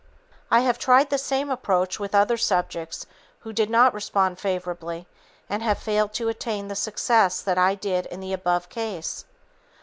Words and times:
I 0.49 0.61
have 0.61 0.79
tried 0.79 1.11
the 1.11 1.19
same 1.19 1.51
approach 1.51 1.99
with 1.99 2.15
other 2.15 2.35
subjects 2.35 3.05
who 3.41 3.53
did 3.53 3.69
not 3.69 3.93
respond 3.93 4.39
favorably 4.39 5.05
and 5.47 5.61
have 5.61 5.77
failed 5.77 6.11
to 6.15 6.27
attain 6.27 6.69
the 6.69 6.75
success 6.75 7.39
that 7.43 7.59
I 7.59 7.75
did 7.75 8.07
in 8.07 8.19
the 8.19 8.33
above 8.33 8.67
case. 8.67 9.25